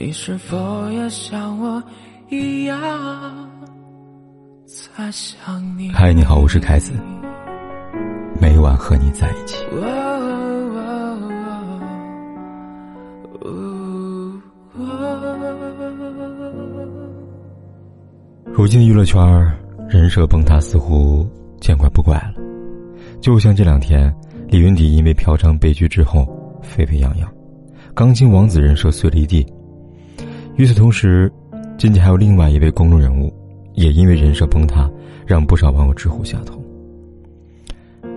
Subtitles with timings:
[0.00, 1.82] 你是否也像我
[2.28, 2.78] 一样
[4.64, 5.90] 在想你？
[5.90, 6.92] 嗨，你好，我是凯子，
[8.40, 9.56] 每晚和你在一起。
[18.52, 19.20] 如今娱乐圈
[19.88, 21.28] 人设崩塌，似乎
[21.60, 22.34] 见怪不怪了。
[23.20, 24.14] 就像这两天，
[24.46, 26.24] 李云迪因为嫖娼被拒之后，
[26.62, 27.28] 沸沸扬扬，
[27.94, 29.44] 钢琴王子人设碎了一地。
[30.58, 31.32] 与此同时，
[31.78, 33.32] 近期还有另外一位公众人物，
[33.74, 34.90] 也因为人设崩塌，
[35.24, 36.60] 让不少网友直呼下头。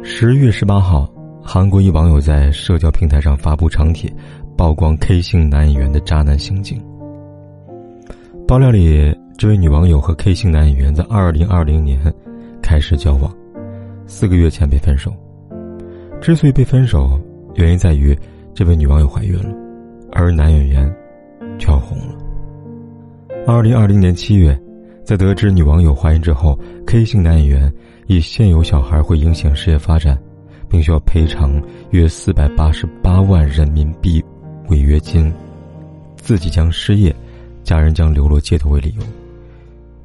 [0.02, 1.08] 十月十八号，
[1.40, 4.12] 韩国一网友在社交平台上发布长帖，
[4.58, 6.84] 曝光 K 姓男演员的渣男行径。
[8.48, 12.12] 爆料里，这位女网友和 K 姓男演员在二零二零年
[12.60, 13.32] 开始交往，
[14.08, 15.14] 四个月前被分手。
[16.20, 17.22] 之所以被分手，
[17.54, 18.18] 原因在于
[18.56, 19.56] 这位女网友怀孕了，
[20.12, 20.92] 而男演员
[21.60, 22.16] 却红了。
[23.48, 24.58] 二零二零年七月，
[25.04, 27.74] 在得知女网友怀孕之后，K 姓男演员
[28.06, 30.18] 以现有小孩会影响事业发展，
[30.70, 34.24] 并需要赔偿约四百八十八万人民币
[34.70, 35.34] 违约金，
[36.16, 37.14] 自己将失业，
[37.64, 39.04] 家人将流落街头为理由，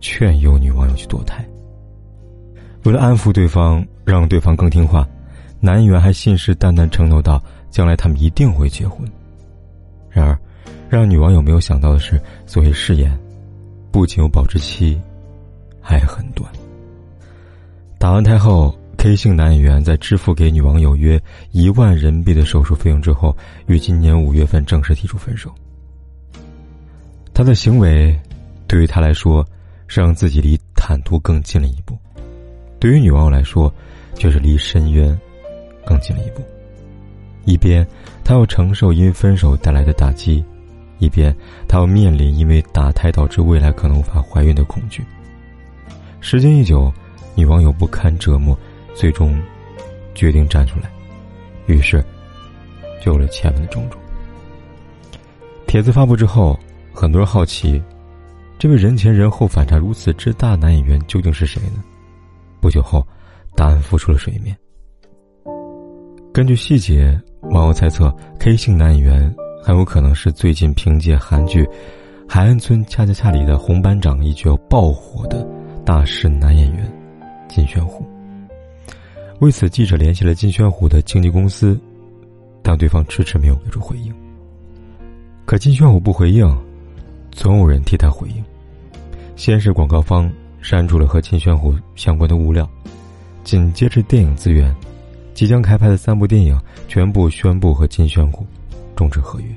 [0.00, 1.46] 劝诱女网友去堕胎。
[2.84, 5.06] 为了安抚对方，让对方更听话，
[5.60, 9.06] 男演员还信誓旦旦承诺道：“将来他们一定会结婚。”
[10.08, 10.38] 然而，
[10.88, 13.16] 让女网友没有想到的是，所谓誓言。
[13.96, 15.00] 不仅有保质期，
[15.80, 16.52] 还很短。
[17.98, 21.18] 打完胎后，K 姓男演员在支付给女网友约
[21.50, 23.34] 一万人民币的手术费用之后，
[23.68, 25.50] 于今年五月份正式提出分手。
[27.32, 28.14] 他的行为，
[28.66, 29.42] 对于他来说，
[29.86, 31.94] 是让自己离坦途更近了一步；
[32.78, 33.72] 对于女网友来说，
[34.14, 35.18] 却是离深渊
[35.86, 36.42] 更近了一步。
[37.46, 37.82] 一边，
[38.22, 40.44] 他要承受因分手带来的打击。
[40.98, 41.34] 一边，
[41.68, 45.04] 他要面临因为打胎导致未来可能无法怀孕的恐惧。
[46.20, 46.92] 时间一久，
[47.34, 48.58] 女网友不堪折磨，
[48.94, 49.40] 最终
[50.14, 50.90] 决定站出来，
[51.66, 52.02] 于是
[53.02, 54.00] 就有了前面的种种。
[55.66, 56.58] 帖子发布之后，
[56.92, 57.82] 很多人好奇，
[58.58, 61.84] 这位人前人后反差如此之大男演员究竟是谁呢？
[62.60, 63.06] 不久后，
[63.54, 64.56] 答案浮出了水面。
[66.32, 67.20] 根据细节，
[67.50, 69.36] 网友猜测，K 姓男演员。
[69.66, 71.64] 很有可能是最近凭借韩剧
[72.28, 75.44] 《海岸村恰恰恰》里的红班长一角爆火的
[75.84, 76.88] 大势男演员
[77.48, 78.06] 金宣虎。
[79.40, 81.76] 为此，记者联系了金宣虎的经纪公司，
[82.62, 84.14] 但对方迟迟没有给出回应。
[85.44, 86.48] 可金宣虎不回应，
[87.32, 88.44] 总有人替他回应。
[89.34, 90.30] 先是广告方
[90.62, 92.70] 删除了和金宣虎相关的物料，
[93.42, 94.72] 紧接着电影资源，
[95.34, 96.56] 即将开拍的三部电影
[96.86, 98.46] 全部宣布和金宣虎。
[98.96, 99.54] 终止合约，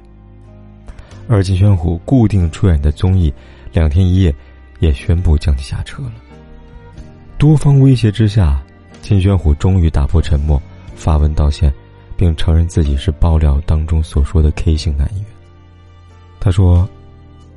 [1.28, 3.32] 而金宣虎固定出演的综艺
[3.74, 4.32] 《两天一夜》
[4.80, 6.14] 也宣布将其下车了。
[7.38, 8.62] 多方威胁之下，
[9.02, 10.62] 金宣虎终于打破沉默，
[10.94, 11.74] 发文道歉，
[12.18, 15.30] 并承认自己是爆料当中所说的 K 型男演员。
[16.40, 16.88] 他说：“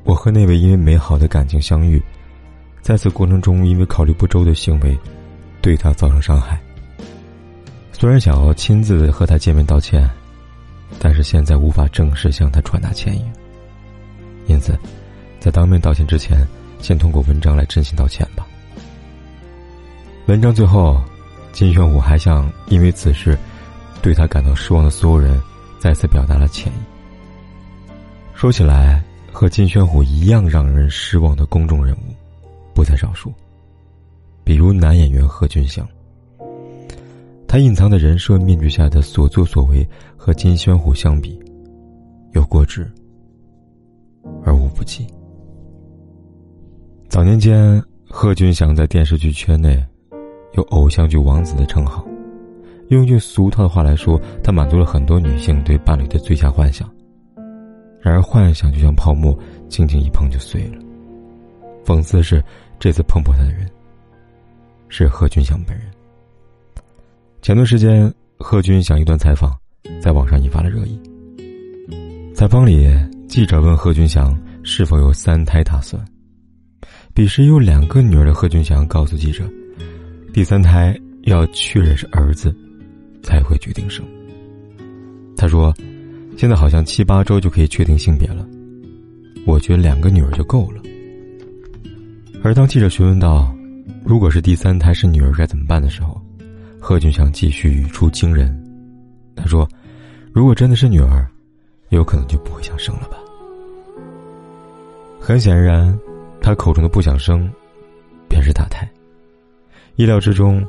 [0.05, 2.01] 我和那位因为美好的感情相遇，
[2.81, 4.97] 在此过程中因为考虑不周的行为，
[5.61, 6.61] 对他造成伤害。
[7.93, 10.09] 虽然想要亲自和他见面道歉。”
[10.99, 13.25] 但是现在无法正式向他传达歉意，
[14.47, 14.79] 因此，
[15.41, 16.47] 在当面道歉之前，
[16.81, 18.47] 先通过文章来真心道歉吧。
[20.27, 21.03] 文章最后，
[21.53, 23.37] 金宣虎还向因为此事
[24.01, 25.41] 对他感到失望的所有人
[25.79, 26.77] 再次表达了歉意。
[28.35, 32.15] 说起来，和金宣虎一样让人失望的公众人物
[32.75, 33.33] 不在少数，
[34.45, 35.87] 比如男演员贺军翔。
[37.53, 39.87] 他隐藏在人设面具下的所作所为，
[40.17, 41.39] 和金宣虎相比，
[42.33, 42.91] 有过之
[44.43, 45.07] 而无不及。
[47.11, 49.79] 早年间，贺军翔在电视剧圈内
[50.55, 52.03] 有“偶像剧王子”的称号。
[52.89, 56.91] 用句俗套的话来说，他满足了很多女性对伴侣的最佳幻想。
[58.01, 60.79] 然而，幻想就像泡沫，轻轻一碰就碎了。
[61.85, 62.43] 讽刺的是，
[62.79, 63.69] 这次碰破他的人
[64.89, 65.87] 是贺军翔本人。
[67.43, 68.09] 前段时间，
[68.39, 69.53] 贺军翔一段采访
[70.01, 70.97] 在网上引发了热议。
[72.33, 72.89] 采访里，
[73.27, 76.01] 记者问贺军翔是否有三胎打算。
[77.13, 79.43] 彼时有两个女儿的贺军翔告诉记者，
[80.33, 82.55] 第三胎要确认是儿子，
[83.25, 84.07] 才会决定生。
[85.37, 85.75] 他说
[86.39, 88.47] ：“现在好像七八周就可以确定性别了，
[89.45, 90.81] 我觉得两个女儿就够了。”
[92.41, 93.53] 而当记者询问到，
[94.05, 96.23] 如果是第三胎是女儿该怎么办的时候，
[96.85, 98.53] 贺军翔继续语出惊人，
[99.37, 99.67] 他说
[100.35, 101.25] ：“如果真的是女儿，
[101.91, 103.17] 有可能就不会想生了吧。”
[105.21, 105.97] 很显然，
[106.41, 107.49] 他口中的不想生，
[108.29, 108.87] 便是打胎。
[109.95, 110.61] 意料之中，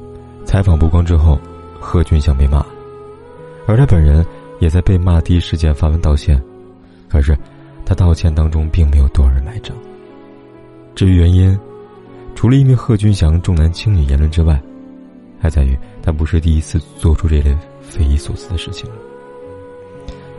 [0.45, 1.41] 采访曝光之后，
[1.79, 2.63] 贺军翔被骂，
[3.65, 4.23] 而他本人
[4.59, 6.39] 也在被骂第一时间发文道歉。
[7.09, 7.35] 可是，
[7.87, 9.75] 他道歉当中并没有多少人买账。
[10.93, 11.57] 至于原因，
[12.35, 14.61] 除了因为贺军翔重男轻女言论之外，
[15.43, 18.95] 还在于他不是第一次做出这类匪夷所思的事情了。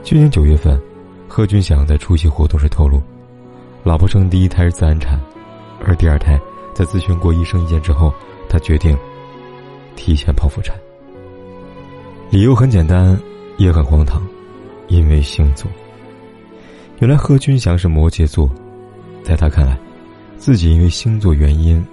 [0.03, 0.81] 去年九月份，
[1.29, 3.03] 贺军翔在出席活动时透露。
[3.83, 5.21] 老婆生第一胎是自然产，
[5.85, 6.41] 而第二胎
[6.75, 8.15] 在咨询过医生意见之后，
[8.49, 8.97] 他决定
[9.95, 10.75] 提前剖腹产。
[12.31, 13.15] 理由很简单，
[13.59, 14.23] 也很荒唐，
[14.89, 15.71] 因为星座。
[17.01, 18.51] 原来贺军翔是摩羯座，
[19.23, 19.79] 在他看来，
[20.39, 21.85] 自己因为星座原因，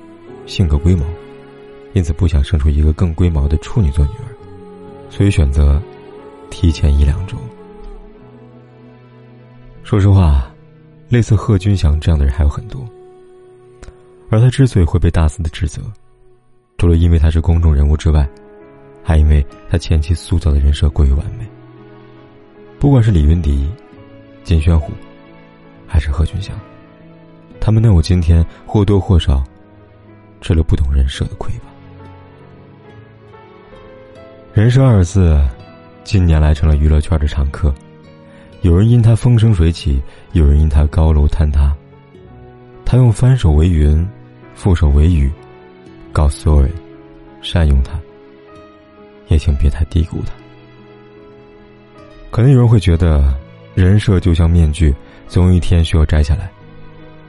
[0.45, 1.03] 性格龟毛，
[1.93, 4.29] 因此不想生出一个更龟毛的处女座女儿，
[5.09, 5.81] 所以选择
[6.49, 7.37] 提前一两周。
[9.83, 10.47] 说实话。
[11.09, 12.87] 类似贺军翔这样的人还有很多，
[14.29, 15.81] 而他之所以会被大肆的指责，
[16.77, 18.25] 除了因为他是公众人物之外，
[19.03, 21.45] 还因为他前期塑造的人设过于完美。
[22.79, 23.69] 不管是李云迪、
[24.45, 24.93] 金宣虎，
[25.85, 26.57] 还是贺军翔，
[27.59, 29.43] 他们能有今天，或多或少
[30.39, 31.70] 吃了不懂人设的亏吧。
[34.53, 35.39] 人设二字，
[36.03, 37.73] 近年来成了娱乐圈的常客。
[38.63, 40.01] 有人因他风生水起，
[40.33, 41.73] 有人因他高楼坍塌。
[42.83, 44.05] 他用翻手为云，
[44.53, 45.31] 覆手为雨，
[46.11, 46.69] 告诉所有人：
[47.41, 47.97] 善用他，
[49.29, 50.33] 也请别太低估他。
[52.29, 53.33] 可能有人会觉得，
[53.73, 54.93] 人设就像面具，
[55.29, 56.51] 总有一天需要摘下来。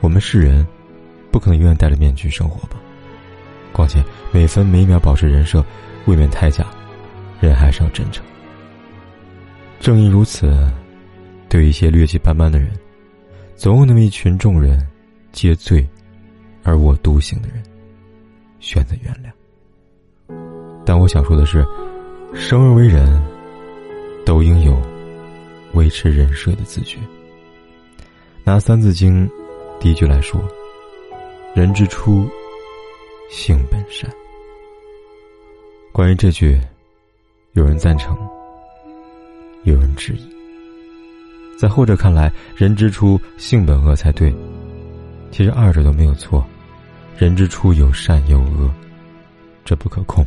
[0.01, 0.67] 我们是人，
[1.31, 2.77] 不可能永远戴着面具生活吧？
[3.73, 4.03] 况且
[4.33, 5.65] 每分每秒保持人设，
[6.07, 6.67] 未免太假。
[7.49, 8.25] 人还是要真诚。
[9.81, 10.51] 正因如此。
[11.49, 12.71] 对一些劣迹斑斑的人，
[13.57, 14.81] 总有那么一群众人，
[15.33, 15.87] 皆醉
[16.63, 17.63] 而我独醒的人，
[18.59, 20.35] 选择原谅。
[20.83, 21.63] 但我想说的是，
[22.33, 23.23] 生而为人，
[24.25, 24.81] 都应有
[25.75, 26.97] 维持人设的自觉。
[28.45, 29.29] 拿《三字经》
[29.79, 30.43] 第一句来说
[31.55, 32.27] ：“人之初，
[33.29, 34.11] 性本善。”
[35.93, 36.59] 关于这句，
[37.55, 38.17] 有人赞成，
[39.65, 40.27] 有人质疑。
[41.59, 44.35] 在后者看来，人之初性本恶才对。
[45.31, 46.43] 其实二者都没有错，
[47.19, 48.71] 人之初有善有恶，
[49.67, 50.25] 这不可控。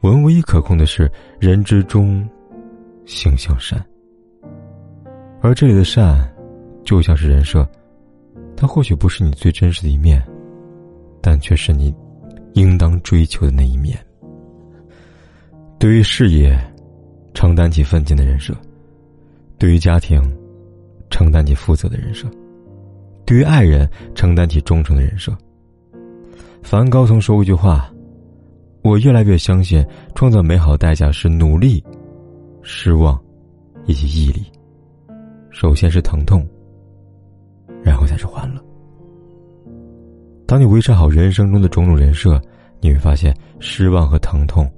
[0.00, 2.28] 我们唯一可控的是人之中
[3.04, 3.80] 性向善。
[5.40, 6.28] 而这里的善，
[6.84, 7.64] 就像是人设，
[8.56, 10.20] 它或许不是你最真实的一面，
[11.20, 11.94] 但却是你
[12.54, 13.96] 应当追求的那一面。
[15.78, 16.58] 对于事业，
[17.34, 18.54] 承担起奋进的人设。
[19.58, 20.20] 对于家庭，
[21.10, 22.26] 承担起负责的人设；
[23.24, 25.36] 对于爱人，承担起忠诚的人设。
[26.62, 27.90] 梵高曾说过一句话
[28.82, 29.84] ：“我越来越相信，
[30.14, 31.84] 创造美好代价是努力、
[32.62, 33.18] 失望，
[33.86, 34.42] 以及毅力。
[35.50, 36.46] 首先是疼痛，
[37.82, 38.62] 然后才是欢乐。
[40.46, 42.40] 当你维持好人生中的种种人设，
[42.80, 44.70] 你会发现，失望和疼痛，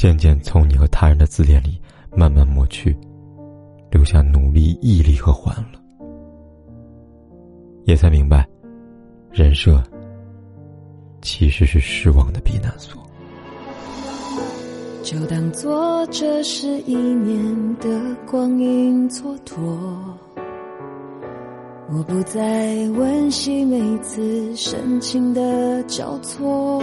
[0.00, 1.78] 渐渐从你和他人的字典里
[2.16, 2.96] 慢慢抹去。”
[3.92, 6.06] 留下努力、毅力和欢乐，
[7.86, 8.48] 也才明白，
[9.32, 9.82] 人设
[11.20, 13.02] 其实是失望的避难所。
[15.02, 19.58] 就当做这是一年的光阴蹉跎，
[21.92, 26.80] 我不再温习每次深情的交错，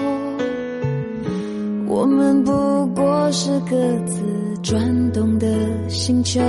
[1.87, 2.51] 我们不
[2.87, 3.75] 过是各
[4.05, 4.21] 自
[4.61, 5.47] 转动的
[5.89, 6.39] 星球。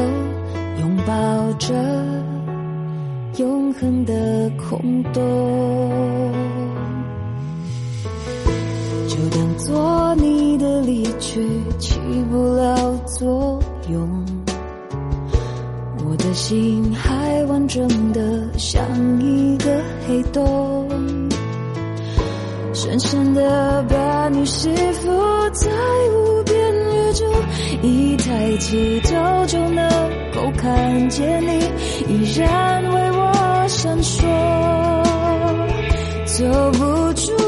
[0.81, 1.75] 拥抱着
[3.39, 5.21] 永恒的空洞，
[9.09, 11.45] 就当做你的离去
[11.79, 11.99] 起
[12.31, 14.25] 不了作用。
[16.07, 18.81] 我的心还完整的像
[19.21, 20.45] 一个黑洞，
[22.89, 25.11] 深深的把你吸附
[25.53, 25.71] 在
[26.11, 27.27] 无边宇宙，
[27.83, 29.87] 一抬起头就能。
[30.35, 31.59] 够看见你
[32.09, 34.23] 依然为我闪烁，
[36.25, 37.48] 走不出